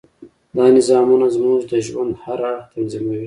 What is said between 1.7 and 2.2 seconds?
د ژوند